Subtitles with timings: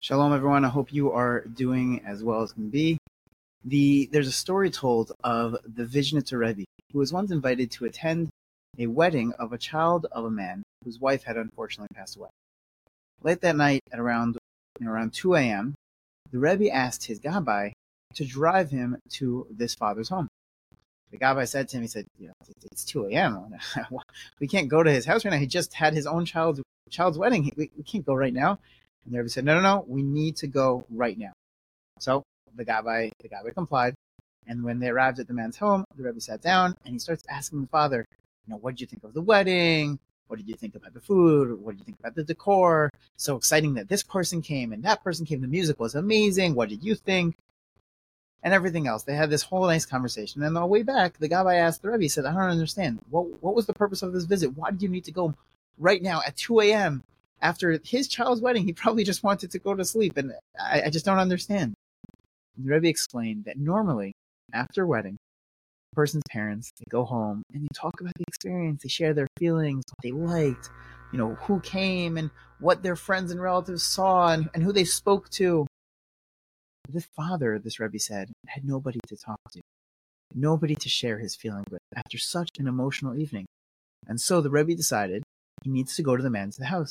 [0.00, 0.64] Shalom, everyone.
[0.64, 2.98] I hope you are doing as well as can be.
[3.64, 8.28] The there's a story told of the Vizhnitzer Rebbe, who was once invited to attend
[8.78, 12.28] a wedding of a child of a man whose wife had unfortunately passed away.
[13.24, 14.38] Late that night, at around
[14.80, 15.74] around 2 a.m.,
[16.30, 17.72] the Rebbe asked his gabbai
[18.14, 20.28] to drive him to this father's home.
[21.10, 22.34] The gabbai said to him, he said, you know,
[22.70, 23.56] it's 2 a.m.
[24.40, 25.38] we can't go to his house right now.
[25.38, 27.52] He just had his own child child's wedding.
[27.56, 28.60] We, we can't go right now.
[29.08, 31.32] And the Rebbe said, no, no, no, we need to go right now.
[31.98, 33.94] So the gabbai, the gabbai complied.
[34.46, 37.24] And when they arrived at the man's home, the Rebbe sat down and he starts
[37.26, 38.04] asking the father,
[38.46, 39.98] you know, what did you think of the wedding?
[40.26, 41.58] What did you think about the food?
[41.58, 42.90] What did you think about the decor?
[43.16, 45.40] So exciting that this person came and that person came.
[45.40, 46.54] The music was amazing.
[46.54, 47.34] What did you think?
[48.42, 49.04] And everything else.
[49.04, 50.42] They had this whole nice conversation.
[50.42, 53.00] And on the way back, the gabbai asked the Rebbe, he said, I don't understand.
[53.08, 54.54] What, what was the purpose of this visit?
[54.54, 55.34] Why did you need to go
[55.78, 57.02] right now at 2 a.m.
[57.40, 58.64] after his child's wedding?
[58.64, 60.16] He probably just wanted to go to sleep.
[60.16, 61.74] And I, I just don't understand.
[62.56, 64.12] The Rebbe explained that normally,
[64.52, 65.16] after wedding,
[65.92, 68.82] a person's parents, they go home and they talk about the experience.
[68.82, 70.70] They share their feelings, what they liked,
[71.12, 74.84] you know, who came and what their friends and relatives saw and, and who they
[74.84, 75.66] spoke to.
[76.88, 79.60] The father, this Rebbe said, had nobody to talk to,
[80.34, 83.46] nobody to share his feeling with after such an emotional evening.
[84.06, 85.22] And so the Rebbe decided
[85.62, 86.90] he needs to go to the man's house.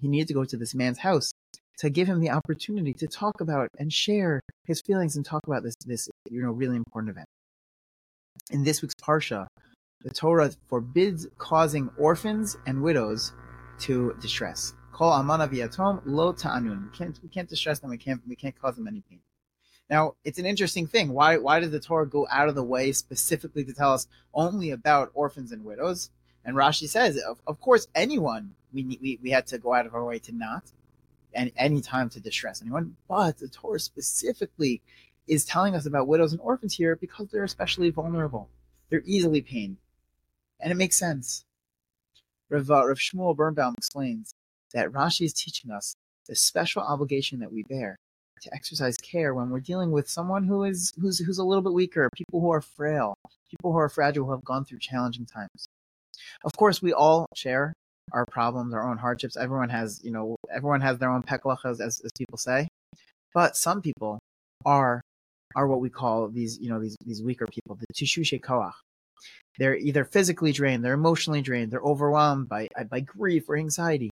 [0.00, 1.32] He needs to go to this man's house
[1.78, 5.62] to give him the opportunity to talk about and share his feelings and talk about
[5.62, 7.26] this, this you know, really important event.
[8.50, 9.46] In this week's Parsha,
[10.02, 13.32] the Torah forbids causing orphans and widows
[13.80, 14.74] to distress.
[14.92, 16.90] Call amana viatom lo ta'anun.
[16.90, 17.90] We can't we can't distress them.
[17.90, 19.20] We can't we can't cause them any pain.
[19.88, 21.12] Now it's an interesting thing.
[21.12, 24.70] Why why did the Torah go out of the way specifically to tell us only
[24.70, 26.10] about orphans and widows?
[26.44, 29.94] And Rashi says, of, of course, anyone we, we we had to go out of
[29.94, 30.64] our way to not,
[31.34, 32.96] and any time to distress anyone.
[33.08, 34.80] But the Torah specifically
[35.26, 38.48] is telling us about widows and orphans here because they're especially vulnerable.
[38.88, 39.76] They're easily pained,
[40.60, 41.44] and it makes sense.
[42.48, 44.34] Rav, uh, Rav Shmuel Birnbaum explains
[44.72, 45.94] that Rashi is teaching us
[46.26, 47.96] the special obligation that we bear
[48.42, 51.72] to exercise care when we're dealing with someone who is who's who's a little bit
[51.72, 53.14] weaker, people who are frail,
[53.50, 55.68] people who are fragile, who have gone through challenging times.
[56.44, 57.72] Of course, we all share
[58.12, 59.36] our problems, our own hardships.
[59.36, 62.68] Everyone has, you know, everyone has their own peklachas, as, as people say.
[63.34, 64.18] But some people
[64.64, 65.00] are
[65.56, 68.72] are what we call these, you know, these these weaker people, the teshushe koach.
[69.58, 74.10] They're either physically drained, they're emotionally drained, they're overwhelmed by by grief or anxiety.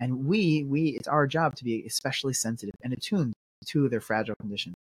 [0.00, 3.32] And we, we, it's our job to be especially sensitive and attuned
[3.68, 4.74] to their fragile condition.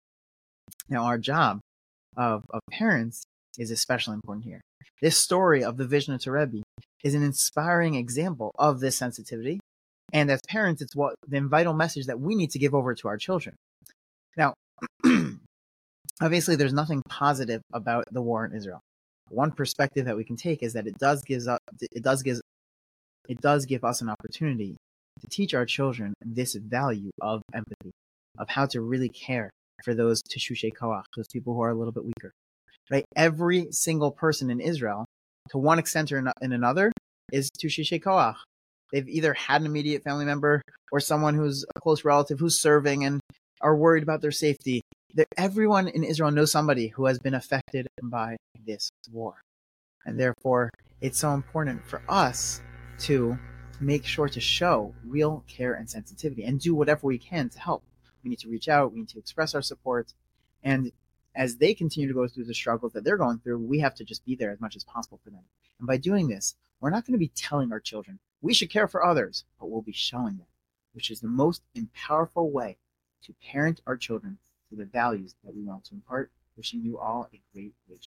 [0.89, 1.61] Now, our job
[2.17, 3.25] of, of parents
[3.59, 4.61] is especially important here.
[5.01, 6.63] This story of the Vizhnitzer Rebbe
[7.03, 9.61] is an inspiring example of this sensitivity.
[10.13, 13.09] And as parents, it's what the vital message that we need to give over to
[13.09, 13.57] our children.
[14.37, 14.55] Now,
[16.21, 18.81] obviously, there's nothing positive about the war in Israel.
[19.29, 22.41] One perspective that we can take is that it does gives up, it does give
[23.29, 24.77] it does give us an opportunity
[25.21, 27.93] to teach our children this value of empathy,
[28.39, 29.51] of how to really care
[29.85, 32.33] for those teshushe koach, those people who are a little bit weaker.
[32.91, 33.05] Right?
[33.17, 35.07] Every single person in Israel,
[35.51, 36.93] to one extent or in another,
[37.33, 38.37] is teshushe koach.
[38.93, 40.61] They've either had an immediate family member
[40.91, 43.21] or someone who's a close relative who's serving and
[43.63, 44.83] are worried about their safety.
[45.15, 49.41] They're, everyone in Israel knows somebody who has been affected by this war.
[50.05, 52.61] And therefore, it's so important for us
[53.01, 53.39] to
[53.81, 57.83] make sure to show real care and sensitivity and do whatever we can to help.
[58.23, 60.13] We need to reach out, we need to express our support.
[60.63, 60.93] And
[61.35, 64.05] as they continue to go through the struggles that they're going through, we have to
[64.05, 65.45] just be there as much as possible for them.
[65.79, 68.89] And by doing this, we're not going to be telling our children we should care
[68.89, 70.49] for others, but we'll be showing them,
[70.93, 71.63] which is the most
[71.95, 72.77] powerful way
[73.23, 74.39] to parent our children
[74.69, 76.31] to the values that we want to impart.
[76.57, 78.01] Wishing you all a great week.